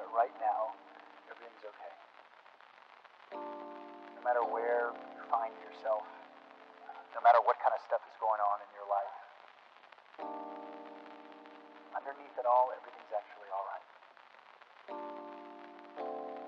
about 0.00 0.08
it 0.08 0.16
right 0.16 0.32
now, 0.40 0.72
everything's 1.28 1.60
okay. 1.60 1.92
No 4.16 4.20
matter 4.24 4.40
where 4.48 4.96
you 4.96 5.20
find 5.28 5.52
yourself, 5.60 6.04
no 7.12 7.20
matter 7.20 7.40
what 7.44 7.60
kind 7.60 7.76
of 7.76 7.80
stuff 7.84 8.00
is 8.08 8.16
going 8.16 8.40
on 8.40 8.56
in 8.64 8.70
your 8.72 8.88
life, 8.88 9.16
underneath 11.92 12.32
it 12.32 12.46
all, 12.48 12.72
everything's 12.72 13.12
actually 13.12 13.50
all 13.52 13.66
right. 13.68 13.86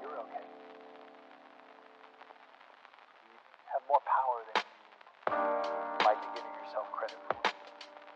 You're 0.00 0.16
okay. 0.28 0.44
You 3.28 3.36
have 3.76 3.84
more 3.84 4.00
power 4.08 4.36
than 4.48 4.64
you 4.64 6.04
might 6.08 6.20
be 6.24 6.28
giving 6.40 6.54
yourself 6.64 6.88
credit 6.96 7.20
for. 7.28 7.52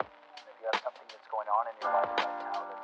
If 0.01 0.57
you 0.61 0.67
have 0.73 0.81
something 0.81 1.07
that's 1.13 1.29
going 1.29 1.49
on 1.53 1.69
in 1.69 1.75
your 1.85 1.93
life 1.93 2.13
right 2.25 2.41
now 2.41 2.76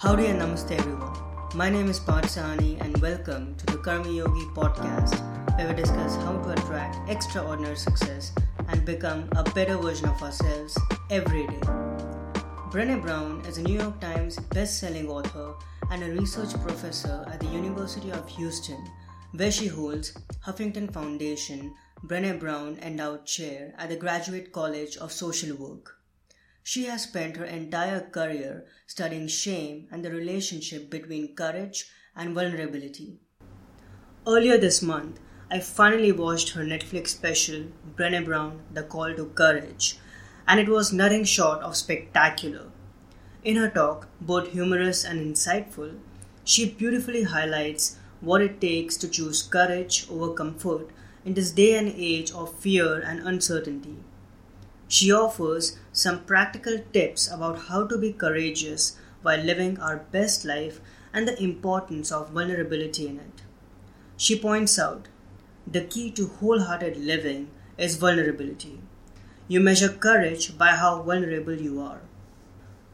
Howdy 0.00 0.26
and 0.26 0.40
namaste 0.40 0.70
everyone. 0.70 1.12
My 1.56 1.68
name 1.68 1.88
is 1.88 1.98
Parth 1.98 2.36
and 2.36 2.96
welcome 2.98 3.56
to 3.56 3.66
the 3.66 3.78
Karma 3.78 4.08
Yogi 4.08 4.44
podcast 4.54 5.18
where 5.56 5.66
we 5.66 5.74
discuss 5.74 6.14
how 6.18 6.40
to 6.40 6.52
attract 6.52 7.10
extraordinary 7.10 7.74
success 7.74 8.30
and 8.68 8.84
become 8.84 9.28
a 9.34 9.42
better 9.42 9.76
version 9.76 10.08
of 10.08 10.22
ourselves 10.22 10.78
every 11.10 11.48
day. 11.48 11.60
Brené 12.70 13.02
Brown 13.02 13.40
is 13.48 13.58
a 13.58 13.62
New 13.64 13.76
York 13.80 14.00
Times 14.00 14.38
best-selling 14.54 15.08
author 15.08 15.54
and 15.90 16.04
a 16.04 16.12
research 16.12 16.54
professor 16.62 17.24
at 17.26 17.40
the 17.40 17.48
University 17.48 18.12
of 18.12 18.28
Houston 18.28 18.80
where 19.32 19.50
she 19.50 19.66
holds 19.66 20.12
Huffington 20.46 20.92
Foundation 20.92 21.74
Brené 22.06 22.38
Brown 22.38 22.78
Endowed 22.82 23.26
Chair 23.26 23.74
at 23.76 23.88
the 23.88 23.96
Graduate 23.96 24.52
College 24.52 24.96
of 24.98 25.10
Social 25.10 25.56
Work. 25.56 25.97
She 26.70 26.84
has 26.84 27.04
spent 27.04 27.38
her 27.38 27.46
entire 27.46 28.00
career 28.00 28.66
studying 28.86 29.26
shame 29.26 29.88
and 29.90 30.04
the 30.04 30.10
relationship 30.10 30.90
between 30.90 31.34
courage 31.34 31.90
and 32.14 32.34
vulnerability. 32.34 33.20
Earlier 34.26 34.58
this 34.58 34.82
month, 34.82 35.18
I 35.50 35.60
finally 35.60 36.12
watched 36.12 36.50
her 36.50 36.62
Netflix 36.62 37.08
special, 37.08 37.68
Brené 37.96 38.22
Brown 38.22 38.60
The 38.70 38.82
Call 38.82 39.14
to 39.14 39.24
Courage, 39.34 39.98
and 40.46 40.60
it 40.60 40.68
was 40.68 40.92
nothing 40.92 41.24
short 41.24 41.60
of 41.62 41.74
spectacular. 41.74 42.66
In 43.42 43.56
her 43.56 43.70
talk, 43.70 44.06
both 44.20 44.52
humorous 44.52 45.04
and 45.06 45.20
insightful, 45.20 45.98
she 46.44 46.68
beautifully 46.68 47.22
highlights 47.22 47.96
what 48.20 48.42
it 48.42 48.60
takes 48.60 48.98
to 48.98 49.08
choose 49.08 49.40
courage 49.42 50.06
over 50.10 50.34
comfort 50.34 50.90
in 51.24 51.32
this 51.32 51.50
day 51.50 51.78
and 51.78 51.88
age 51.88 52.30
of 52.30 52.54
fear 52.58 53.00
and 53.00 53.26
uncertainty. 53.26 53.96
She 54.88 55.12
offers 55.12 55.78
some 55.92 56.24
practical 56.24 56.78
tips 56.92 57.30
about 57.30 57.66
how 57.68 57.86
to 57.86 57.98
be 57.98 58.12
courageous 58.12 58.96
while 59.22 59.38
living 59.38 59.78
our 59.78 59.98
best 59.98 60.44
life 60.46 60.80
and 61.12 61.28
the 61.28 61.40
importance 61.42 62.10
of 62.10 62.30
vulnerability 62.30 63.06
in 63.06 63.18
it. 63.18 63.42
She 64.16 64.38
points 64.38 64.78
out 64.78 65.08
the 65.66 65.82
key 65.82 66.10
to 66.12 66.26
wholehearted 66.26 66.96
living 66.96 67.50
is 67.76 67.96
vulnerability. 67.96 68.80
You 69.46 69.60
measure 69.60 69.90
courage 69.90 70.56
by 70.56 70.68
how 70.68 71.02
vulnerable 71.02 71.54
you 71.54 71.80
are. 71.80 72.00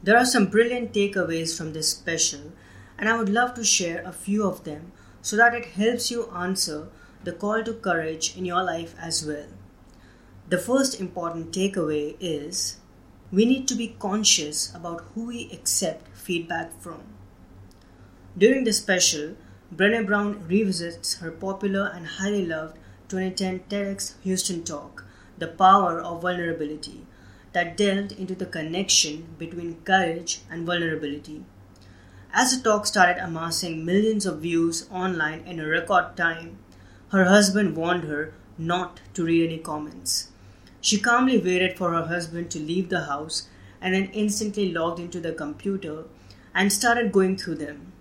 There 0.03 0.19
are 0.19 0.27
some 0.27 0.47
brilliant 0.47 0.93
takeaways 0.93 1.57
from 1.57 1.73
this 1.73 1.89
special, 1.89 2.53
and 2.99 3.09
I 3.09 3.17
would 3.17 3.29
love 3.29 3.55
to 3.55 3.65
share 3.65 4.03
a 4.05 4.13
few 4.13 4.47
of 4.47 4.65
them 4.65 4.93
so 5.23 5.37
that 5.37 5.55
it 5.55 5.65
helps 5.65 6.11
you 6.11 6.29
answer 6.31 6.89
the 7.23 7.33
call 7.33 7.63
to 7.65 7.73
courage 7.73 8.37
in 8.37 8.45
your 8.45 8.63
life 8.63 8.95
as 9.01 9.25
well. 9.25 9.47
The 10.47 10.59
first 10.59 11.01
important 11.01 11.53
takeaway 11.53 12.17
is 12.21 12.77
we 13.33 13.47
need 13.47 13.67
to 13.67 13.75
be 13.75 13.97
conscious 13.99 14.75
about 14.75 15.03
who 15.15 15.29
we 15.29 15.51
accept 15.51 16.15
feedback 16.15 16.79
from. 16.83 17.01
During 18.37 18.65
the 18.65 18.75
special, 18.75 19.37
Brené 19.75 20.07
Brown 20.07 20.47
revisits 20.47 21.15
her 21.21 21.31
popular 21.31 21.91
and 21.95 22.07
highly 22.07 22.45
loved 22.45 22.77
2010 23.09 23.61
TEDx 23.71 24.21
Houston 24.23 24.63
talk, 24.65 25.07
The 25.39 25.49
Power 25.49 25.99
of 25.99 26.21
Vulnerability, 26.21 27.07
that 27.55 27.79
delved 27.79 28.13
into 28.13 28.35
the 28.35 28.45
connection 28.45 29.35
between 29.39 29.81
courage 29.81 30.43
and 30.51 30.67
vulnerability. 30.67 31.47
As 32.35 32.55
the 32.55 32.63
talk 32.63 32.85
started 32.85 33.17
amassing 33.17 33.87
millions 33.87 34.27
of 34.27 34.43
views 34.43 34.87
online 34.91 35.41
in 35.47 35.59
a 35.59 35.67
record 35.67 36.19
time, 36.19 36.59
her 37.13 37.25
husband 37.25 37.77
warned 37.77 38.05
her 38.05 38.35
not 38.59 39.01
to 39.15 39.25
read 39.25 39.51
any 39.51 39.59
comments. 39.59 40.33
She 40.85 41.01
calmly 41.01 41.39
waited 41.39 41.79
for 41.79 41.93
her 41.93 42.09
husband 42.09 42.51
to 42.51 42.59
leave 42.59 42.91
the 42.91 43.07
house 43.07 43.49
and 43.81 43.95
then 43.95 44.11
instantly 44.13 44.71
logged 44.71 45.01
into 45.01 45.19
the 45.19 45.33
computer 45.33 46.05
and 46.55 46.71
started 46.71 47.11
going 47.11 47.39
through 47.39 47.55
them. 47.55 47.93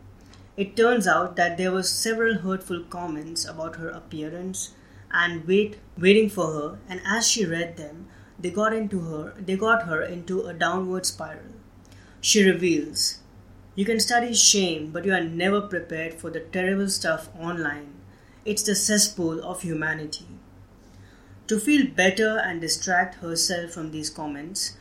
It 0.57 0.75
turns 0.75 1.07
out 1.07 1.37
that 1.37 1.55
there 1.57 1.71
were 1.71 1.83
several 1.83 2.39
hurtful 2.39 2.83
comments 2.89 3.45
about 3.45 3.77
her 3.77 3.87
appearance 3.87 4.73
and 5.13 5.47
wait 5.47 5.77
waiting 5.97 6.29
for 6.29 6.47
her 6.47 6.77
and 6.89 6.99
as 7.05 7.25
she 7.25 7.45
read 7.45 7.77
them 7.77 8.07
they 8.37 8.49
got 8.49 8.73
into 8.73 8.99
her 8.99 9.33
they 9.39 9.55
got 9.55 9.83
her 9.83 10.01
into 10.01 10.41
a 10.41 10.53
downward 10.53 11.05
spiral. 11.05 11.55
She 12.19 12.43
reveals 12.43 13.19
you 13.75 13.85
can 13.85 14.01
study 14.01 14.33
shame 14.33 14.91
but 14.91 15.05
you 15.05 15.13
are 15.13 15.23
never 15.23 15.61
prepared 15.61 16.15
for 16.15 16.29
the 16.29 16.41
terrible 16.41 16.89
stuff 16.89 17.29
online. 17.39 17.93
It's 18.43 18.63
the 18.63 18.75
cesspool 18.75 19.41
of 19.41 19.61
humanity. 19.61 20.32
To 21.47 21.59
feel 21.59 21.87
better 21.87 22.37
and 22.37 22.61
distract 22.61 23.15
herself 23.15 23.71
from 23.71 23.91
these 23.91 24.09
comments, 24.09 24.77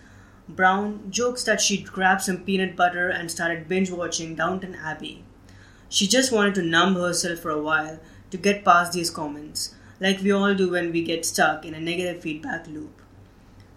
Brown 0.48 1.10
jokes 1.10 1.42
that 1.44 1.60
she'd 1.60 1.88
grabbed 1.88 2.22
some 2.22 2.44
peanut 2.44 2.76
butter 2.76 3.08
and 3.08 3.28
started 3.30 3.66
binge 3.66 3.90
watching 3.90 4.36
Downton 4.36 4.76
Abbey. 4.76 5.24
She 5.88 6.06
just 6.06 6.30
wanted 6.30 6.54
to 6.54 6.62
numb 6.62 6.94
herself 6.94 7.40
for 7.40 7.50
a 7.50 7.60
while 7.60 7.98
to 8.30 8.36
get 8.36 8.64
past 8.64 8.92
these 8.92 9.10
comments, 9.10 9.74
like 9.98 10.20
we 10.20 10.30
all 10.30 10.54
do 10.54 10.70
when 10.70 10.92
we 10.92 11.02
get 11.02 11.24
stuck 11.24 11.64
in 11.64 11.74
a 11.74 11.80
negative 11.80 12.22
feedback 12.22 12.68
loop. 12.68 13.02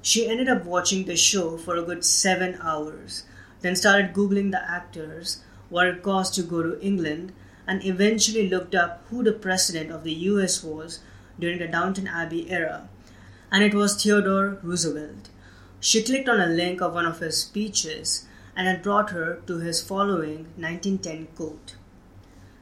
She 0.04 0.28
ended 0.28 0.48
up 0.48 0.64
watching 0.64 1.06
the 1.06 1.18
show 1.18 1.58
for 1.58 1.76
a 1.76 1.82
good 1.84 2.06
seven 2.06 2.60
hours, 2.62 3.24
then 3.62 3.76
started 3.76 4.14
Googling 4.14 4.52
the 4.52 4.64
actors, 4.70 5.42
what 5.70 5.88
it 5.88 6.04
cost 6.04 6.36
to 6.36 6.44
go 6.44 6.62
to 6.62 6.80
England, 6.82 7.34
and 7.66 7.84
eventually 7.84 8.48
looked 8.48 8.76
up 8.76 9.04
who 9.10 9.24
the 9.24 9.34
president 9.34 9.90
of 9.90 10.04
the 10.04 10.14
US 10.14 10.64
was 10.64 11.00
during 11.40 11.60
the 11.60 11.68
Downton 11.68 12.08
Abbey 12.08 12.50
era, 12.50 12.88
and 13.52 13.64
it 13.64 13.74
was 13.74 14.02
Theodore 14.02 14.60
Roosevelt. 14.64 15.30
She 15.80 16.04
clicked 16.04 16.30
on 16.30 16.40
a 16.40 16.48
link 16.48 16.82
of 16.82 16.94
one 16.94 17.06
of 17.06 17.20
his 17.20 17.42
speeches, 17.42 18.26
and 18.56 18.68
it 18.68 18.84
brought 18.84 19.12
her 19.12 19.42
to 19.48 19.58
his 19.60 19.82
following 19.82 20.48
1910 20.58 21.28
quote 21.36 21.76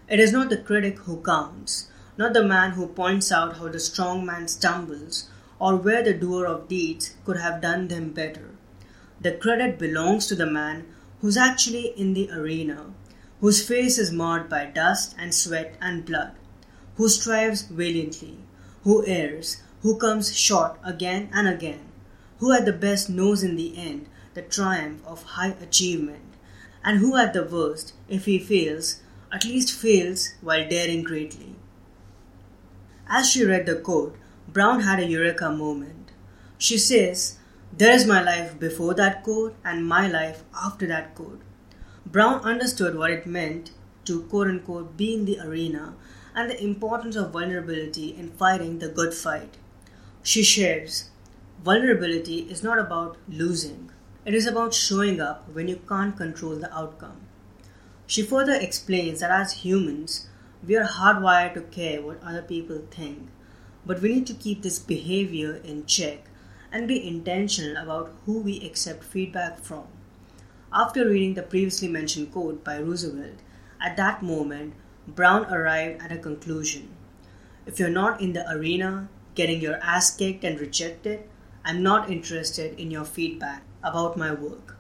It 0.08 0.20
is 0.20 0.32
not 0.32 0.50
the 0.50 0.58
critic 0.58 1.00
who 1.00 1.22
counts, 1.22 1.88
not 2.18 2.34
the 2.34 2.44
man 2.44 2.72
who 2.72 2.88
points 2.88 3.32
out 3.32 3.58
how 3.58 3.70
the 3.70 3.80
strong 3.80 4.26
man 4.26 4.48
stumbles, 4.48 5.30
or 5.60 5.78
where 5.78 6.04
the 6.04 6.14
doer 6.14 6.46
of 6.46 6.68
deeds 6.68 7.16
could 7.26 7.38
have 7.38 7.62
done 7.62 7.88
them 7.88 8.12
better. 8.12 8.50
The 9.22 9.32
credit 9.32 9.80
belongs 9.80 10.28
to 10.28 10.36
the 10.36 10.46
man 10.46 10.86
who's 11.22 11.38
actually 11.38 11.94
in 11.98 12.14
the 12.14 12.30
arena, 12.32 12.88
whose 13.40 13.66
face 13.66 13.98
is 13.98 14.12
marred 14.12 14.50
by 14.50 14.66
dust 14.66 15.16
and 15.18 15.34
sweat 15.34 15.78
and 15.80 16.06
blood, 16.06 16.34
who 16.98 17.08
strives 17.08 17.62
valiantly, 17.62 18.43
who 18.84 19.06
errs, 19.06 19.62
who 19.82 19.98
comes 19.98 20.38
short 20.38 20.78
again 20.84 21.30
and 21.34 21.48
again, 21.48 21.82
who 22.40 22.52
at 22.52 22.66
the 22.66 22.74
best 22.74 23.10
knows 23.10 23.44
in 23.44 23.56
the 23.56 23.78
end 23.78 24.08
the 24.34 24.42
triumph 24.42 25.02
of 25.06 25.24
high 25.24 25.56
achievement, 25.62 26.36
and 26.84 27.00
who 27.00 27.16
at 27.16 27.34
the 27.34 27.44
worst, 27.44 27.94
if 28.10 28.26
he 28.26 28.40
fails, 28.40 29.02
at 29.32 29.46
least 29.46 29.72
fails 29.72 30.34
while 30.42 30.68
daring 30.68 31.04
greatly. 31.04 31.56
As 33.08 33.30
she 33.30 33.46
read 33.46 33.66
the 33.66 33.76
quote, 33.76 34.16
Brown 34.48 34.82
had 34.82 35.00
a 35.00 35.06
eureka 35.06 35.50
moment. 35.52 36.12
She 36.58 36.78
says, 36.78 37.38
There 37.76 37.94
is 37.94 38.06
my 38.06 38.22
life 38.22 38.60
before 38.60 38.94
that 38.96 39.24
quote 39.24 39.56
and 39.64 39.88
my 39.88 40.08
life 40.08 40.44
after 40.56 40.88
that 40.88 41.16
quote. 41.16 41.42
Brown 42.06 42.42
understood 42.42 42.96
what 42.98 43.12
it 43.12 43.26
meant 43.26 43.72
to 44.06 44.24
quote 44.24 44.48
unquote 44.48 44.98
be 44.98 45.14
in 45.14 45.26
the 45.26 45.40
arena 45.40 45.96
and 46.36 46.50
the 46.50 46.64
importance 46.64 47.16
of 47.16 47.32
vulnerability 47.32 48.16
in 48.16 48.32
fighting 48.32 48.80
the 48.80 48.90
good 48.90 49.14
fight. 49.14 49.58
She 50.24 50.44
shares 50.44 51.10
vulnerability 51.64 52.40
is 52.52 52.62
not 52.62 52.78
about 52.78 53.18
losing, 53.30 53.90
it 54.26 54.34
is 54.34 54.46
about 54.46 54.74
showing 54.74 55.22
up 55.22 55.48
when 55.54 55.68
you 55.68 55.78
can't 55.88 56.18
control 56.18 56.56
the 56.56 56.74
outcome. 56.78 57.22
She 58.06 58.22
further 58.22 58.54
explains 58.54 59.22
that 59.22 59.32
as 59.32 59.64
humans, 59.64 60.28
we 60.66 60.76
are 60.76 60.86
hardwired 60.86 61.54
to 61.54 61.62
care 61.62 62.02
what 62.02 62.22
other 62.22 62.42
people 62.42 62.82
think, 62.92 63.30
but 63.86 64.02
we 64.02 64.14
need 64.14 64.28
to 64.28 64.34
keep 64.34 64.62
this 64.62 64.80
behavior 64.80 65.56
in 65.64 65.86
check 65.86 66.26
and 66.72 66.88
be 66.88 67.08
intentional 67.08 67.82
about 67.82 68.14
who 68.26 68.40
we 68.40 68.66
accept 68.66 69.04
feedback 69.04 69.60
from. 69.60 69.88
After 70.74 71.08
reading 71.08 71.36
the 71.36 71.44
previously 71.44 71.88
mentioned 71.88 72.32
quote 72.32 72.64
by 72.64 72.80
Roosevelt, 72.80 73.40
at 73.80 73.96
that 73.98 74.24
moment, 74.24 74.74
Brown 75.08 75.46
arrived 75.54 76.02
at 76.02 76.12
a 76.12 76.18
conclusion. 76.18 76.90
If 77.66 77.80
you're 77.80 77.90
not 77.90 78.22
in 78.22 78.34
the 78.34 78.50
arena, 78.50 79.10
getting 79.36 79.62
your 79.62 79.76
ass 79.78 80.16
kicked 80.16 80.44
and 80.44 80.60
rejected, 80.60 81.24
I'm 81.66 81.84
not 81.84 82.10
interested 82.10 82.80
in 82.80 82.92
your 82.92 83.06
feedback 83.06 83.64
about 83.84 84.18
my 84.18 84.34
work. 84.34 84.78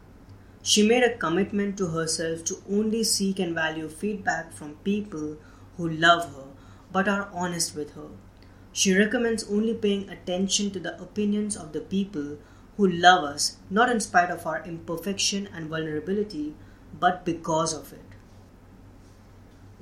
She 0.61 0.87
made 0.87 1.03
a 1.03 1.17
commitment 1.17 1.77
to 1.77 1.87
herself 1.87 2.45
to 2.45 2.63
only 2.69 3.03
seek 3.03 3.39
and 3.39 3.53
value 3.53 3.89
feedback 3.89 4.53
from 4.53 4.75
people 4.83 5.37
who 5.75 5.89
love 5.89 6.33
her 6.35 6.45
but 6.91 7.09
are 7.09 7.29
honest 7.33 7.75
with 7.75 7.95
her. 7.95 8.09
She 8.71 8.97
recommends 8.97 9.43
only 9.49 9.73
paying 9.73 10.09
attention 10.09 10.71
to 10.71 10.79
the 10.79 10.99
opinions 11.01 11.57
of 11.57 11.73
the 11.73 11.81
people 11.81 12.37
who 12.77 12.87
love 12.87 13.23
us 13.23 13.57
not 13.69 13.89
in 13.89 13.99
spite 13.99 14.31
of 14.31 14.47
our 14.47 14.63
imperfection 14.65 15.49
and 15.53 15.67
vulnerability, 15.67 16.55
but 16.97 17.25
because 17.25 17.73
of 17.73 17.91
it. 17.91 18.12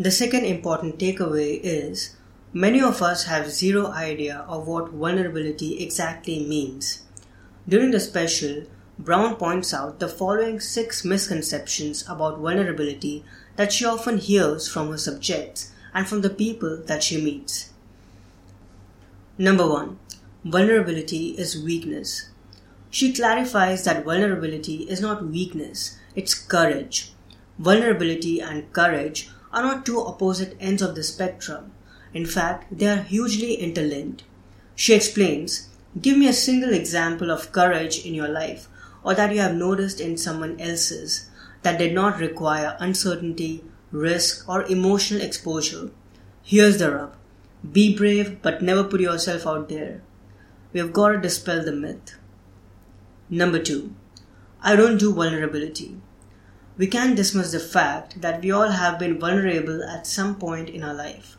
The 0.01 0.09
second 0.09 0.45
important 0.45 0.97
takeaway 0.97 1.59
is 1.61 2.15
many 2.53 2.81
of 2.81 3.03
us 3.03 3.25
have 3.25 3.51
zero 3.51 3.85
idea 3.91 4.37
of 4.47 4.67
what 4.67 4.89
vulnerability 4.89 5.77
exactly 5.83 6.39
means. 6.43 7.03
During 7.69 7.91
the 7.91 7.99
special, 7.99 8.63
Brown 8.97 9.35
points 9.35 9.75
out 9.75 9.99
the 9.99 10.07
following 10.07 10.59
six 10.59 11.05
misconceptions 11.05 12.03
about 12.09 12.39
vulnerability 12.39 13.23
that 13.57 13.71
she 13.71 13.85
often 13.85 14.17
hears 14.17 14.67
from 14.67 14.89
her 14.89 14.97
subjects 14.97 15.71
and 15.93 16.07
from 16.07 16.21
the 16.21 16.31
people 16.31 16.81
that 16.87 17.03
she 17.03 17.21
meets. 17.23 17.69
Number 19.37 19.69
one, 19.69 19.99
vulnerability 20.43 21.35
is 21.37 21.63
weakness. 21.63 22.27
She 22.89 23.13
clarifies 23.13 23.83
that 23.83 24.03
vulnerability 24.03 24.89
is 24.89 24.99
not 24.99 25.27
weakness, 25.27 25.99
it's 26.15 26.33
courage. 26.33 27.13
Vulnerability 27.59 28.39
and 28.41 28.73
courage 28.73 29.29
are 29.53 29.61
not 29.61 29.85
two 29.85 29.99
opposite 29.99 30.55
ends 30.59 30.81
of 30.81 30.95
the 30.95 31.03
spectrum. 31.03 31.71
In 32.13 32.25
fact, 32.25 32.77
they 32.77 32.87
are 32.87 33.01
hugely 33.01 33.55
interlinked. 33.55 34.23
She 34.75 34.93
explains 34.93 35.67
Give 35.99 36.17
me 36.17 36.27
a 36.27 36.33
single 36.33 36.73
example 36.73 37.31
of 37.31 37.51
courage 37.51 38.05
in 38.05 38.13
your 38.13 38.29
life 38.29 38.69
or 39.03 39.13
that 39.15 39.33
you 39.33 39.41
have 39.41 39.55
noticed 39.55 39.99
in 39.99 40.17
someone 40.17 40.59
else's 40.59 41.29
that 41.63 41.77
did 41.77 41.93
not 41.93 42.19
require 42.19 42.77
uncertainty, 42.79 43.63
risk, 43.91 44.47
or 44.47 44.63
emotional 44.63 45.21
exposure. 45.21 45.91
Here's 46.43 46.77
the 46.77 46.91
rub 46.91 47.15
be 47.71 47.95
brave, 47.95 48.41
but 48.41 48.63
never 48.63 48.83
put 48.83 49.01
yourself 49.01 49.45
out 49.45 49.69
there. 49.69 50.01
We 50.73 50.79
have 50.79 50.93
got 50.93 51.09
to 51.09 51.17
dispel 51.19 51.63
the 51.63 51.71
myth. 51.71 52.17
Number 53.29 53.59
two, 53.59 53.93
I 54.63 54.75
don't 54.75 54.97
do 54.97 55.13
vulnerability. 55.13 55.97
We 56.81 56.87
can't 56.87 57.15
dismiss 57.15 57.51
the 57.51 57.59
fact 57.59 58.21
that 58.21 58.41
we 58.41 58.49
all 58.49 58.71
have 58.71 58.97
been 58.97 59.19
vulnerable 59.19 59.83
at 59.83 60.07
some 60.07 60.33
point 60.33 60.67
in 60.67 60.81
our 60.81 60.95
life. 60.95 61.37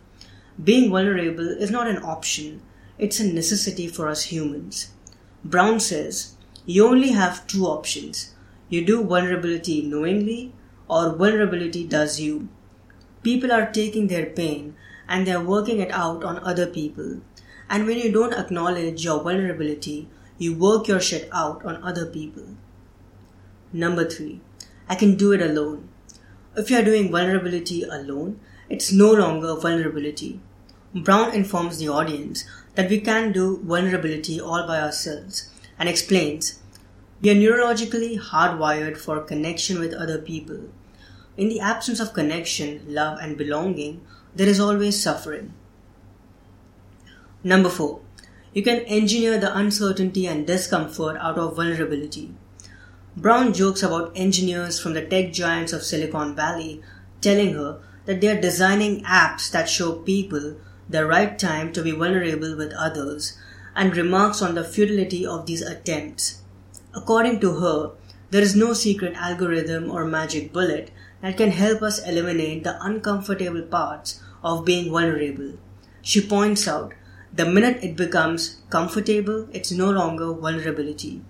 Being 0.62 0.88
vulnerable 0.88 1.48
is 1.48 1.68
not 1.68 1.88
an 1.88 2.00
option, 2.00 2.62
it's 2.96 3.18
a 3.18 3.26
necessity 3.26 3.88
for 3.88 4.06
us 4.06 4.26
humans. 4.26 4.92
Brown 5.44 5.80
says 5.80 6.36
you 6.64 6.86
only 6.86 7.08
have 7.08 7.48
two 7.48 7.64
options 7.64 8.36
you 8.68 8.84
do 8.84 9.02
vulnerability 9.02 9.82
knowingly, 9.82 10.52
or 10.88 11.16
vulnerability 11.16 11.88
does 11.88 12.20
you. 12.20 12.48
People 13.24 13.50
are 13.50 13.66
taking 13.66 14.06
their 14.06 14.26
pain 14.26 14.76
and 15.08 15.26
they're 15.26 15.40
working 15.40 15.80
it 15.80 15.90
out 15.90 16.22
on 16.22 16.38
other 16.44 16.68
people. 16.68 17.20
And 17.68 17.84
when 17.84 17.98
you 17.98 18.12
don't 18.12 18.32
acknowledge 18.32 19.04
your 19.04 19.20
vulnerability, 19.20 20.08
you 20.38 20.54
work 20.54 20.86
your 20.86 21.00
shit 21.00 21.28
out 21.32 21.64
on 21.64 21.82
other 21.82 22.06
people. 22.06 22.44
Number 23.72 24.08
three, 24.08 24.40
I 24.92 24.94
can 24.94 25.14
do 25.14 25.32
it 25.32 25.40
alone. 25.40 25.88
If 26.54 26.70
you 26.70 26.76
are 26.76 26.84
doing 26.84 27.10
vulnerability 27.10 27.82
alone, 27.82 28.38
it's 28.68 28.92
no 28.92 29.10
longer 29.10 29.54
vulnerability. 29.54 30.38
Brown 30.94 31.32
informs 31.34 31.78
the 31.78 31.88
audience 31.88 32.44
that 32.74 32.90
we 32.90 33.00
can 33.00 33.32
do 33.32 33.62
vulnerability 33.64 34.38
all 34.38 34.66
by 34.66 34.82
ourselves 34.82 35.48
and 35.78 35.88
explains 35.88 36.58
we 37.22 37.30
are 37.30 37.34
neurologically 37.34 38.20
hardwired 38.20 38.98
for 38.98 39.20
connection 39.20 39.80
with 39.80 39.94
other 39.94 40.18
people. 40.18 40.60
In 41.38 41.48
the 41.48 41.60
absence 41.60 41.98
of 41.98 42.12
connection, 42.12 42.82
love, 42.86 43.18
and 43.22 43.38
belonging, 43.38 44.02
there 44.36 44.48
is 44.48 44.60
always 44.60 45.02
suffering. 45.02 45.54
Number 47.42 47.70
four, 47.70 48.00
you 48.52 48.62
can 48.62 48.80
engineer 48.80 49.38
the 49.38 49.56
uncertainty 49.56 50.26
and 50.26 50.46
discomfort 50.46 51.16
out 51.16 51.38
of 51.38 51.56
vulnerability. 51.56 52.34
Brown 53.14 53.52
jokes 53.52 53.82
about 53.82 54.12
engineers 54.16 54.80
from 54.80 54.94
the 54.94 55.04
tech 55.04 55.34
giants 55.34 55.74
of 55.74 55.82
Silicon 55.82 56.34
Valley 56.34 56.80
telling 57.20 57.52
her 57.52 57.78
that 58.06 58.22
they 58.22 58.28
are 58.28 58.40
designing 58.40 59.02
apps 59.02 59.50
that 59.50 59.68
show 59.68 59.92
people 59.92 60.56
the 60.88 61.04
right 61.04 61.38
time 61.38 61.74
to 61.74 61.82
be 61.82 61.90
vulnerable 61.90 62.56
with 62.56 62.72
others 62.72 63.36
and 63.76 63.94
remarks 63.94 64.40
on 64.40 64.54
the 64.54 64.64
futility 64.64 65.26
of 65.26 65.44
these 65.44 65.60
attempts. 65.60 66.40
According 66.94 67.40
to 67.40 67.60
her, 67.60 67.90
there 68.30 68.40
is 68.40 68.56
no 68.56 68.72
secret 68.72 69.12
algorithm 69.14 69.90
or 69.90 70.06
magic 70.06 70.50
bullet 70.50 70.90
that 71.20 71.36
can 71.36 71.50
help 71.50 71.82
us 71.82 72.02
eliminate 72.06 72.64
the 72.64 72.82
uncomfortable 72.82 73.60
parts 73.60 74.22
of 74.42 74.64
being 74.64 74.90
vulnerable. 74.90 75.58
She 76.00 76.26
points 76.26 76.66
out 76.66 76.94
the 77.30 77.44
minute 77.44 77.84
it 77.84 77.94
becomes 77.94 78.62
comfortable, 78.70 79.48
it's 79.52 79.70
no 79.70 79.90
longer 79.90 80.32
vulnerability. 80.32 81.20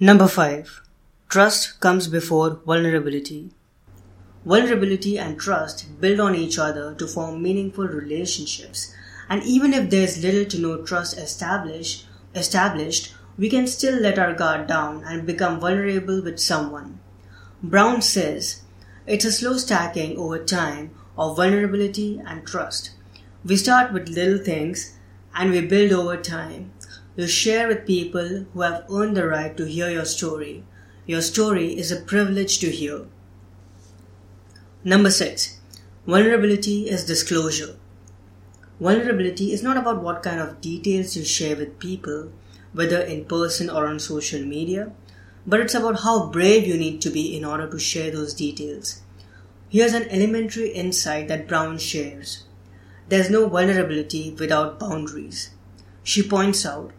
Number 0.00 0.26
5. 0.26 0.82
Trust 1.28 1.78
comes 1.78 2.08
before 2.08 2.60
vulnerability. 2.66 3.52
Vulnerability 4.44 5.20
and 5.20 5.38
trust 5.38 6.00
build 6.00 6.18
on 6.18 6.34
each 6.34 6.58
other 6.58 6.96
to 6.96 7.06
form 7.06 7.40
meaningful 7.40 7.86
relationships, 7.86 8.92
and 9.28 9.40
even 9.44 9.72
if 9.72 9.90
there's 9.90 10.20
little 10.20 10.46
to 10.46 10.58
no 10.58 10.84
trust 10.84 11.16
established, 11.16 12.08
established, 12.34 13.14
we 13.38 13.48
can 13.48 13.68
still 13.68 13.94
let 13.94 14.18
our 14.18 14.34
guard 14.34 14.66
down 14.66 15.04
and 15.04 15.26
become 15.26 15.60
vulnerable 15.60 16.20
with 16.20 16.40
someone. 16.40 16.98
Brown 17.62 18.02
says 18.02 18.62
it's 19.06 19.24
a 19.24 19.30
slow 19.30 19.56
stacking 19.56 20.18
over 20.18 20.42
time 20.42 20.90
of 21.16 21.36
vulnerability 21.36 22.20
and 22.26 22.44
trust. 22.44 22.90
We 23.44 23.56
start 23.56 23.92
with 23.92 24.08
little 24.08 24.44
things 24.44 24.98
and 25.36 25.52
we 25.52 25.60
build 25.60 25.92
over 25.92 26.16
time. 26.16 26.72
You 27.16 27.28
share 27.28 27.68
with 27.68 27.86
people 27.86 28.46
who 28.52 28.62
have 28.62 28.84
earned 28.90 29.16
the 29.16 29.28
right 29.28 29.56
to 29.56 29.66
hear 29.66 29.88
your 29.88 30.04
story. 30.04 30.64
Your 31.06 31.22
story 31.22 31.78
is 31.78 31.92
a 31.92 32.00
privilege 32.00 32.58
to 32.58 32.70
hear. 32.70 33.06
Number 34.82 35.10
six, 35.10 35.60
vulnerability 36.06 36.88
is 36.88 37.04
disclosure. 37.04 37.76
Vulnerability 38.80 39.52
is 39.52 39.62
not 39.62 39.76
about 39.76 40.02
what 40.02 40.24
kind 40.24 40.40
of 40.40 40.60
details 40.60 41.16
you 41.16 41.24
share 41.24 41.54
with 41.54 41.78
people, 41.78 42.32
whether 42.72 43.00
in 43.00 43.26
person 43.26 43.70
or 43.70 43.86
on 43.86 44.00
social 44.00 44.44
media, 44.44 44.90
but 45.46 45.60
it's 45.60 45.74
about 45.74 46.00
how 46.00 46.26
brave 46.30 46.66
you 46.66 46.76
need 46.76 47.00
to 47.02 47.10
be 47.10 47.36
in 47.36 47.44
order 47.44 47.70
to 47.70 47.78
share 47.78 48.10
those 48.10 48.34
details. 48.34 49.02
Here's 49.68 49.92
an 49.92 50.08
elementary 50.10 50.70
insight 50.70 51.28
that 51.28 51.46
Brown 51.46 51.78
shares. 51.78 52.44
There's 53.08 53.30
no 53.30 53.48
vulnerability 53.48 54.34
without 54.36 54.80
boundaries. 54.80 55.50
She 56.02 56.28
points 56.28 56.66
out, 56.66 56.92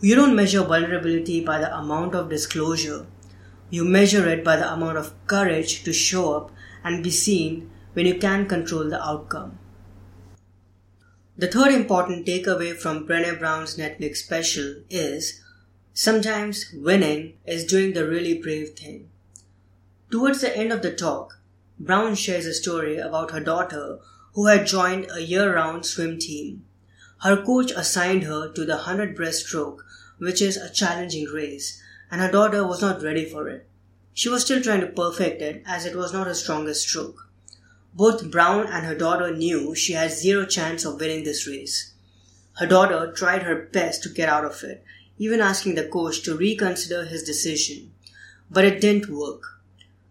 you 0.00 0.14
don't 0.14 0.36
measure 0.36 0.62
vulnerability 0.62 1.44
by 1.44 1.58
the 1.58 1.76
amount 1.76 2.14
of 2.14 2.28
disclosure. 2.30 3.06
You 3.70 3.84
measure 3.84 4.28
it 4.28 4.44
by 4.44 4.56
the 4.56 4.72
amount 4.72 4.96
of 4.96 5.12
courage 5.26 5.82
to 5.84 5.92
show 5.92 6.34
up 6.34 6.52
and 6.84 7.02
be 7.02 7.10
seen 7.10 7.70
when 7.94 8.06
you 8.06 8.14
can 8.14 8.46
control 8.46 8.88
the 8.88 9.02
outcome. 9.02 9.58
The 11.36 11.48
third 11.48 11.72
important 11.72 12.26
takeaway 12.26 12.76
from 12.76 13.06
Brené 13.06 13.38
Brown's 13.38 13.76
Netflix 13.76 14.18
special 14.18 14.76
is 14.88 15.40
sometimes 15.94 16.66
winning 16.72 17.34
is 17.44 17.64
doing 17.64 17.92
the 17.92 18.08
really 18.08 18.40
brave 18.40 18.70
thing. 18.70 19.08
Towards 20.10 20.40
the 20.40 20.56
end 20.56 20.72
of 20.72 20.82
the 20.82 20.92
talk, 20.92 21.40
Brown 21.78 22.14
shares 22.14 22.46
a 22.46 22.54
story 22.54 22.98
about 22.98 23.32
her 23.32 23.40
daughter 23.40 23.98
who 24.34 24.46
had 24.46 24.66
joined 24.66 25.08
a 25.12 25.22
year 25.22 25.54
round 25.54 25.84
swim 25.86 26.18
team. 26.18 26.64
Her 27.22 27.42
coach 27.42 27.72
assigned 27.72 28.22
her 28.24 28.48
to 28.52 28.64
the 28.64 28.76
100 28.76 29.16
breaststroke, 29.16 29.78
which 30.18 30.40
is 30.40 30.56
a 30.56 30.70
challenging 30.70 31.26
race, 31.26 31.82
and 32.12 32.20
her 32.20 32.30
daughter 32.30 32.64
was 32.64 32.80
not 32.80 33.02
ready 33.02 33.24
for 33.24 33.48
it. 33.48 33.66
She 34.14 34.28
was 34.28 34.44
still 34.44 34.62
trying 34.62 34.82
to 34.82 34.86
perfect 34.86 35.42
it 35.42 35.62
as 35.66 35.84
it 35.84 35.96
was 35.96 36.12
not 36.12 36.28
her 36.28 36.34
strongest 36.34 36.88
stroke. 36.88 37.28
Both 37.92 38.30
Brown 38.30 38.68
and 38.68 38.86
her 38.86 38.94
daughter 38.94 39.34
knew 39.34 39.74
she 39.74 39.94
had 39.94 40.12
zero 40.12 40.46
chance 40.46 40.84
of 40.84 41.00
winning 41.00 41.24
this 41.24 41.46
race. 41.46 41.92
Her 42.58 42.66
daughter 42.66 43.12
tried 43.12 43.42
her 43.42 43.68
best 43.72 44.04
to 44.04 44.08
get 44.08 44.28
out 44.28 44.44
of 44.44 44.62
it, 44.62 44.84
even 45.18 45.40
asking 45.40 45.74
the 45.74 45.88
coach 45.88 46.22
to 46.22 46.36
reconsider 46.36 47.04
his 47.04 47.24
decision. 47.24 47.92
But 48.48 48.64
it 48.64 48.80
didn't 48.80 49.08
work. 49.08 49.42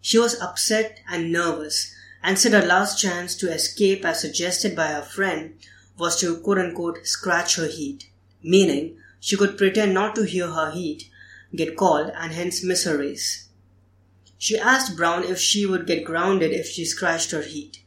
She 0.02 0.18
was 0.18 0.40
upset 0.40 1.00
and 1.08 1.32
nervous 1.32 1.94
and 2.22 2.38
said 2.38 2.52
her 2.52 2.66
last 2.66 3.00
chance 3.00 3.34
to 3.36 3.50
escape 3.50 4.04
as 4.04 4.20
suggested 4.20 4.76
by 4.76 4.88
her 4.88 5.02
friend 5.02 5.54
was 5.98 6.20
to 6.20 6.38
quote 6.38 6.58
unquote 6.58 7.06
scratch 7.06 7.56
her 7.56 7.66
heat, 7.66 8.08
meaning 8.42 8.96
she 9.20 9.36
could 9.36 9.58
pretend 9.58 9.94
not 9.94 10.14
to 10.14 10.24
hear 10.24 10.48
her 10.48 10.70
heat 10.70 11.10
get 11.54 11.76
called 11.76 12.12
and 12.14 12.32
hence 12.32 12.62
miss 12.62 12.84
her 12.84 12.98
race. 12.98 13.48
She 14.36 14.58
asked 14.58 14.96
Brown 14.96 15.24
if 15.24 15.38
she 15.38 15.66
would 15.66 15.86
get 15.86 16.04
grounded 16.04 16.52
if 16.52 16.68
she 16.68 16.84
scratched 16.84 17.32
her 17.32 17.42
heat. 17.42 17.80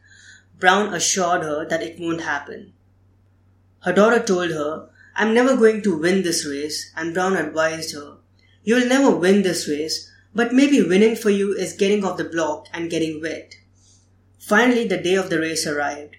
Brown 0.60 0.94
assured 0.94 1.44
her 1.44 1.68
that 1.68 1.82
it 1.82 2.00
won't 2.00 2.22
happen. 2.22 2.74
Her 3.84 3.94
daughter 3.94 4.22
told 4.22 4.51
her, 4.51 4.89
I'm 5.15 5.34
never 5.34 5.56
going 5.56 5.82
to 5.84 5.98
win 5.98 6.24
this 6.24 6.46
race, 6.46 6.91
and 6.96 7.13
Brown 7.13 7.36
advised 7.36 7.94
her, 7.94 8.18
You'll 8.63 8.88
never 8.88 9.15
win 9.15 9.41
this 9.41 9.68
race, 9.68 10.12
but 10.36 10.53
maybe 10.53 10.82
winning 10.82 11.15
for 11.15 11.30
you 11.30 11.53
is 11.53 11.74
getting 11.74 12.06
off 12.06 12.18
the 12.18 12.24
block 12.24 12.68
and 12.74 12.91
getting 12.91 13.22
wet. 13.22 13.56
Finally, 14.38 14.88
the 14.88 14.98
day 14.98 15.15
of 15.15 15.30
the 15.30 15.39
race 15.39 15.65
arrived. 15.65 16.15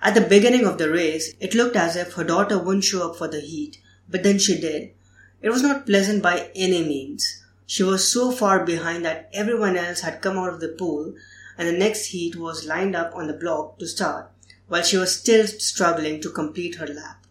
At 0.00 0.14
the 0.14 0.20
beginning 0.20 0.64
of 0.64 0.78
the 0.78 0.90
race, 0.90 1.34
it 1.40 1.54
looked 1.54 1.76
as 1.76 1.96
if 1.96 2.12
her 2.12 2.24
daughter 2.24 2.58
wouldn't 2.58 2.84
show 2.84 3.10
up 3.10 3.16
for 3.16 3.28
the 3.28 3.40
heat, 3.40 3.78
but 4.08 4.22
then 4.22 4.38
she 4.38 4.60
did. 4.60 4.92
It 5.42 5.50
was 5.50 5.62
not 5.62 5.86
pleasant 5.86 6.22
by 6.22 6.50
any 6.54 6.82
means. 6.82 7.42
She 7.66 7.82
was 7.82 8.10
so 8.10 8.30
far 8.30 8.64
behind 8.64 9.04
that 9.04 9.28
everyone 9.32 9.76
else 9.76 10.00
had 10.00 10.22
come 10.22 10.38
out 10.38 10.52
of 10.52 10.60
the 10.60 10.68
pool 10.68 11.14
and 11.58 11.66
the 11.66 11.72
next 11.72 12.06
heat 12.06 12.36
was 12.36 12.66
lined 12.66 12.94
up 12.94 13.14
on 13.14 13.26
the 13.26 13.32
block 13.32 13.78
to 13.78 13.86
start, 13.86 14.30
while 14.68 14.82
she 14.82 14.96
was 14.96 15.16
still 15.16 15.46
struggling 15.46 16.20
to 16.20 16.30
complete 16.30 16.76
her 16.76 16.86
lap. 16.86 17.26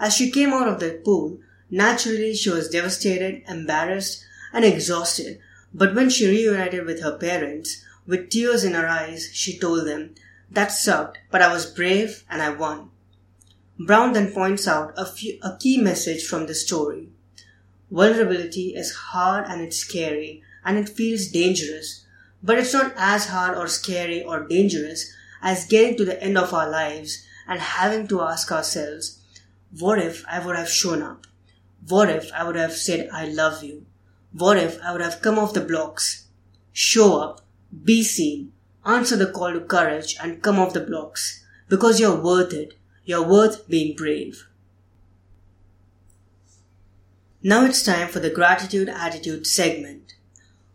As 0.00 0.16
she 0.16 0.30
came 0.30 0.54
out 0.54 0.66
of 0.68 0.80
the 0.80 1.00
pool, 1.04 1.38
naturally 1.70 2.34
she 2.34 2.48
was 2.48 2.70
devastated, 2.70 3.42
embarrassed, 3.46 4.24
and 4.52 4.64
exhausted, 4.64 5.38
but 5.74 5.94
when 5.94 6.08
she 6.08 6.26
reunited 6.26 6.86
with 6.86 7.02
her 7.02 7.18
parents, 7.18 7.84
with 8.06 8.30
tears 8.30 8.64
in 8.64 8.72
her 8.72 8.88
eyes, 8.88 9.28
she 9.34 9.58
told 9.58 9.86
them, 9.86 10.14
That 10.50 10.72
sucked, 10.72 11.18
but 11.30 11.42
I 11.42 11.52
was 11.52 11.66
brave 11.66 12.24
and 12.30 12.40
I 12.40 12.50
won. 12.50 12.90
Brown 13.78 14.12
then 14.12 14.32
points 14.32 14.66
out 14.66 14.92
a, 14.96 15.06
few, 15.06 15.38
a 15.42 15.56
key 15.56 15.80
message 15.80 16.24
from 16.24 16.46
the 16.46 16.54
story. 16.54 17.10
Vulnerability 17.90 18.74
is 18.74 18.92
hard 18.92 19.46
and 19.46 19.60
it's 19.60 19.76
scary 19.76 20.42
and 20.64 20.76
it 20.76 20.88
feels 20.88 21.28
dangerous, 21.28 22.04
but 22.42 22.58
it's 22.58 22.72
not 22.72 22.92
as 22.96 23.26
hard 23.26 23.56
or 23.56 23.68
scary 23.68 24.22
or 24.22 24.46
dangerous 24.46 25.12
as 25.40 25.66
getting 25.66 25.96
to 25.96 26.04
the 26.04 26.20
end 26.22 26.36
of 26.36 26.52
our 26.52 26.68
lives 26.68 27.24
and 27.46 27.60
having 27.60 28.08
to 28.08 28.20
ask 28.20 28.50
ourselves, 28.50 29.22
what 29.78 29.98
if 29.98 30.24
I 30.28 30.44
would 30.44 30.56
have 30.56 30.68
shown 30.68 31.02
up? 31.02 31.26
What 31.86 32.10
if 32.10 32.32
I 32.32 32.44
would 32.44 32.56
have 32.56 32.72
said, 32.72 33.08
I 33.12 33.28
love 33.28 33.62
you? 33.62 33.86
What 34.32 34.58
if 34.58 34.80
I 34.82 34.92
would 34.92 35.00
have 35.00 35.22
come 35.22 35.38
off 35.38 35.54
the 35.54 35.60
blocks? 35.60 36.26
Show 36.72 37.20
up, 37.20 37.40
be 37.84 38.02
seen, 38.02 38.52
answer 38.84 39.16
the 39.16 39.26
call 39.26 39.52
to 39.52 39.60
courage 39.60 40.16
and 40.22 40.42
come 40.42 40.58
off 40.58 40.72
the 40.72 40.80
blocks 40.80 41.44
because 41.68 42.00
you're 42.00 42.20
worth 42.20 42.52
it. 42.52 42.74
You're 43.04 43.26
worth 43.26 43.68
being 43.68 43.96
brave. 43.96 44.46
Now 47.42 47.64
it's 47.64 47.82
time 47.82 48.08
for 48.08 48.20
the 48.20 48.30
gratitude 48.30 48.88
attitude 48.88 49.46
segment. 49.46 50.14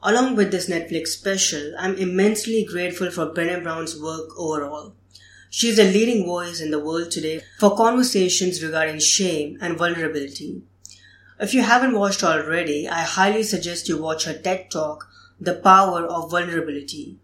Along 0.02 0.36
with 0.36 0.52
this 0.52 0.70
Netflix 0.70 1.08
special, 1.10 1.74
I'm 1.78 1.96
immensely 1.96 2.66
grateful 2.66 3.12
for 3.12 3.28
Brené 3.28 3.62
Brown's 3.62 4.00
work 4.00 4.30
overall. 4.38 4.96
She 5.50 5.70
is 5.70 5.78
a 5.78 5.84
leading 5.84 6.26
voice 6.26 6.60
in 6.60 6.72
the 6.72 6.80
world 6.80 7.12
today 7.12 7.42
for 7.60 7.78
conversations 7.78 8.64
regarding 8.64 9.00
shame 9.00 9.58
and 9.62 9.78
vulnerability. 9.78 10.64
If 11.40 11.54
you 11.54 11.62
haven't 11.62 11.98
watched 11.98 12.24
already, 12.24 12.88
I 12.88 13.02
highly 13.02 13.44
suggest 13.44 13.88
you 13.88 14.02
watch 14.02 14.26
her 14.26 14.34
TED 14.34 14.72
Talk, 14.72 15.08
The 15.40 15.54
Power 15.54 16.06
of 16.06 16.32
Vulnerability. 16.32 17.18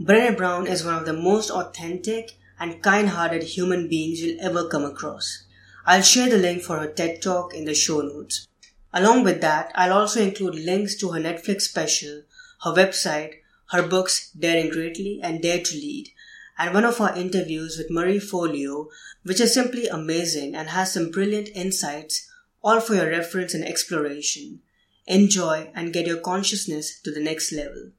Brené 0.00 0.36
Brown 0.36 0.68
is 0.68 0.84
one 0.84 0.94
of 0.94 1.06
the 1.06 1.12
most 1.12 1.50
authentic 1.50 2.36
and 2.60 2.80
kind-hearted 2.82 3.42
human 3.42 3.88
beings 3.88 4.20
you'll 4.20 4.40
ever 4.40 4.68
come 4.68 4.84
across. 4.84 5.42
I'll 5.84 6.02
share 6.02 6.30
the 6.30 6.38
link 6.38 6.62
for 6.62 6.78
her 6.78 6.86
TED 6.86 7.20
Talk 7.20 7.52
in 7.52 7.64
the 7.64 7.74
show 7.74 8.02
notes. 8.02 8.46
Along 8.92 9.24
with 9.24 9.40
that, 9.40 9.72
I'll 9.74 9.92
also 9.94 10.22
include 10.22 10.54
links 10.54 10.94
to 10.98 11.10
her 11.10 11.20
Netflix 11.20 11.62
special, 11.62 12.22
her 12.62 12.72
website, 12.72 13.38
her 13.70 13.82
books 13.82 14.30
Daring 14.30 14.70
Greatly 14.70 15.18
and 15.20 15.42
Dare 15.42 15.64
to 15.64 15.74
Lead, 15.74 16.10
and 16.56 16.72
one 16.72 16.84
of 16.84 17.00
our 17.00 17.16
interviews 17.16 17.76
with 17.76 17.90
Marie 17.90 18.20
Forleo, 18.20 18.86
which 19.24 19.40
is 19.40 19.52
simply 19.52 19.88
amazing 19.88 20.54
and 20.54 20.68
has 20.68 20.92
some 20.92 21.10
brilliant 21.10 21.48
insights, 21.56 22.30
all 22.62 22.78
for 22.78 22.94
your 22.94 23.10
reference 23.10 23.52
and 23.52 23.64
exploration. 23.64 24.60
Enjoy 25.08 25.72
and 25.74 25.92
get 25.92 26.06
your 26.06 26.20
consciousness 26.20 27.00
to 27.00 27.10
the 27.10 27.20
next 27.20 27.50
level. 27.50 27.90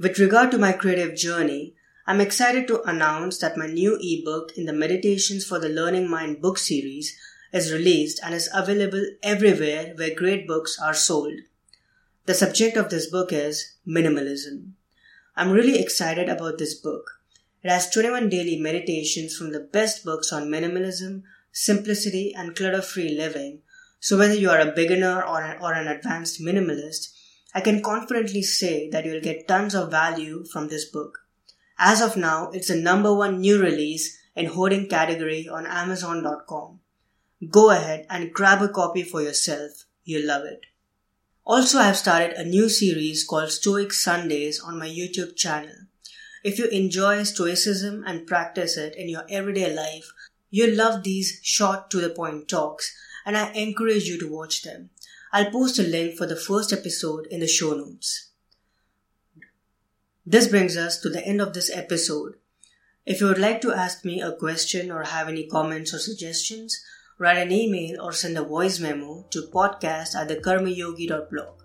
With 0.00 0.18
regard 0.18 0.50
to 0.52 0.56
my 0.56 0.72
creative 0.72 1.14
journey, 1.14 1.74
I'm 2.06 2.22
excited 2.22 2.66
to 2.68 2.80
announce 2.88 3.36
that 3.40 3.58
my 3.58 3.66
new 3.66 3.98
ebook 4.00 4.56
in 4.56 4.64
the 4.64 4.72
Meditations 4.72 5.44
for 5.44 5.58
the 5.58 5.68
Learning 5.68 6.08
Mind 6.08 6.40
book 6.40 6.56
series 6.56 7.14
is 7.52 7.70
released 7.70 8.18
and 8.24 8.34
is 8.34 8.48
available 8.54 9.04
everywhere 9.22 9.92
where 9.96 10.14
great 10.14 10.48
books 10.48 10.78
are 10.82 10.94
sold. 10.94 11.40
The 12.24 12.32
subject 12.32 12.78
of 12.78 12.88
this 12.88 13.10
book 13.10 13.30
is 13.30 13.74
minimalism. 13.86 14.70
I'm 15.36 15.50
really 15.50 15.78
excited 15.78 16.30
about 16.30 16.56
this 16.56 16.74
book. 16.74 17.20
It 17.62 17.70
has 17.70 17.90
21 17.90 18.30
daily 18.30 18.58
meditations 18.58 19.36
from 19.36 19.52
the 19.52 19.60
best 19.60 20.02
books 20.02 20.32
on 20.32 20.48
minimalism, 20.48 21.24
simplicity, 21.52 22.32
and 22.34 22.56
clutter 22.56 22.80
free 22.80 23.10
living. 23.10 23.60
So, 23.98 24.16
whether 24.16 24.34
you 24.34 24.48
are 24.48 24.60
a 24.60 24.72
beginner 24.72 25.22
or 25.22 25.42
an, 25.42 25.60
or 25.60 25.74
an 25.74 25.88
advanced 25.88 26.40
minimalist, 26.40 27.10
I 27.54 27.60
can 27.60 27.82
confidently 27.82 28.42
say 28.42 28.88
that 28.90 29.04
you'll 29.04 29.20
get 29.20 29.48
tons 29.48 29.74
of 29.74 29.90
value 29.90 30.44
from 30.44 30.68
this 30.68 30.84
book. 30.84 31.26
As 31.78 32.00
of 32.00 32.16
now, 32.16 32.50
it's 32.52 32.68
the 32.68 32.76
number 32.76 33.14
one 33.14 33.40
new 33.40 33.60
release 33.60 34.18
in 34.36 34.46
hoarding 34.46 34.88
category 34.88 35.48
on 35.48 35.66
Amazon.com. 35.66 36.80
Go 37.50 37.70
ahead 37.70 38.06
and 38.10 38.32
grab 38.32 38.62
a 38.62 38.68
copy 38.68 39.02
for 39.02 39.22
yourself. 39.22 39.84
You'll 40.04 40.26
love 40.26 40.44
it. 40.44 40.66
Also, 41.44 41.78
I 41.78 41.84
have 41.84 41.96
started 41.96 42.32
a 42.32 42.44
new 42.44 42.68
series 42.68 43.24
called 43.24 43.50
Stoic 43.50 43.92
Sundays 43.92 44.60
on 44.60 44.78
my 44.78 44.88
YouTube 44.88 45.36
channel. 45.36 45.74
If 46.44 46.58
you 46.58 46.66
enjoy 46.66 47.22
Stoicism 47.24 48.04
and 48.06 48.26
practice 48.26 48.76
it 48.76 48.94
in 48.94 49.08
your 49.08 49.24
everyday 49.28 49.74
life, 49.74 50.12
you'll 50.50 50.76
love 50.76 51.02
these 51.02 51.40
short 51.42 51.90
to 51.90 52.00
the 52.00 52.10
point 52.10 52.48
talks 52.48 52.94
and 53.26 53.36
I 53.36 53.52
encourage 53.52 54.04
you 54.04 54.18
to 54.20 54.30
watch 54.30 54.62
them. 54.62 54.90
I'll 55.32 55.50
post 55.52 55.78
a 55.78 55.82
link 55.84 56.16
for 56.16 56.26
the 56.26 56.34
first 56.34 56.72
episode 56.72 57.28
in 57.30 57.38
the 57.38 57.46
show 57.46 57.72
notes. 57.72 58.30
This 60.26 60.48
brings 60.48 60.76
us 60.76 61.00
to 61.00 61.08
the 61.08 61.24
end 61.24 61.40
of 61.40 61.54
this 61.54 61.70
episode. 61.72 62.34
If 63.06 63.20
you 63.20 63.28
would 63.28 63.38
like 63.38 63.60
to 63.60 63.72
ask 63.72 64.04
me 64.04 64.20
a 64.20 64.32
question 64.32 64.90
or 64.90 65.04
have 65.04 65.28
any 65.28 65.46
comments 65.46 65.94
or 65.94 65.98
suggestions, 65.98 66.76
write 67.18 67.38
an 67.38 67.52
email 67.52 68.00
or 68.00 68.12
send 68.12 68.38
a 68.38 68.42
voice 68.42 68.80
memo 68.80 69.24
to 69.30 69.48
podcast 69.54 70.16
at 70.16 70.28
thekarmayogi.blog. 70.28 71.62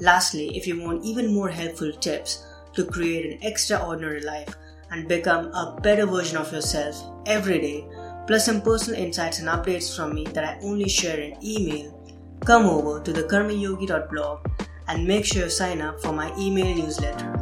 Lastly, 0.00 0.56
if 0.56 0.66
you 0.66 0.80
want 0.80 1.04
even 1.04 1.34
more 1.34 1.50
helpful 1.50 1.92
tips 1.92 2.46
to 2.72 2.86
create 2.86 3.26
an 3.26 3.42
extraordinary 3.42 4.22
life 4.22 4.54
and 4.90 5.08
become 5.08 5.52
a 5.52 5.78
better 5.82 6.06
version 6.06 6.38
of 6.38 6.52
yourself 6.52 6.96
every 7.26 7.60
day, 7.60 7.86
plus 8.26 8.46
some 8.46 8.62
personal 8.62 8.98
insights 8.98 9.40
and 9.40 9.48
updates 9.48 9.94
from 9.94 10.14
me 10.14 10.24
that 10.32 10.44
I 10.44 10.58
only 10.62 10.88
share 10.88 11.20
in 11.20 11.36
email, 11.44 11.97
come 12.44 12.66
over 12.66 13.00
to 13.02 13.12
thekarmayogi.blog 13.12 14.46
and 14.88 15.06
make 15.06 15.24
sure 15.24 15.44
you 15.44 15.50
sign 15.50 15.80
up 15.80 16.00
for 16.00 16.12
my 16.12 16.34
email 16.38 16.74
newsletter. 16.74 17.32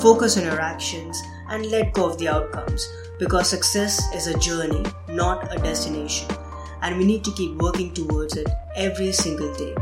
Focus 0.00 0.36
on 0.36 0.44
your 0.44 0.60
actions 0.60 1.20
and 1.50 1.66
let 1.66 1.92
go 1.92 2.06
of 2.08 2.18
the 2.18 2.28
outcomes 2.28 2.88
because 3.18 3.48
success 3.48 4.02
is 4.14 4.26
a 4.26 4.38
journey, 4.38 4.84
not 5.08 5.54
a 5.54 5.58
destination, 5.58 6.28
and 6.82 6.98
we 6.98 7.04
need 7.04 7.24
to 7.24 7.32
keep 7.32 7.56
working 7.56 7.92
towards 7.94 8.36
it 8.36 8.48
every 8.76 9.12
single 9.12 9.52
day. 9.54 9.74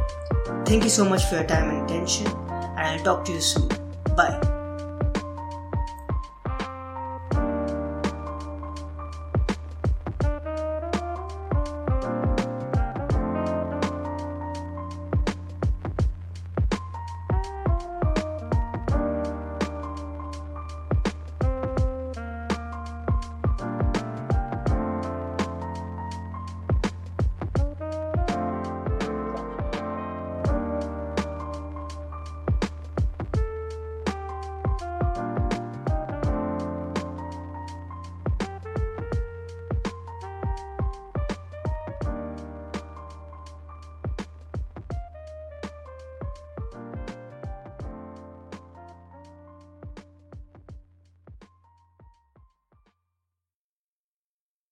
Thank 0.65 0.85
you 0.85 0.91
so 0.91 1.05
much 1.05 1.25
for 1.25 1.37
your 1.37 1.45
time 1.45 1.71
and 1.71 1.91
attention, 1.91 2.27
and 2.27 2.81
I'll 2.81 3.05
talk 3.05 3.25
to 3.27 3.33
you 3.33 3.41
soon. 3.41 3.69
Bye. 4.17 4.54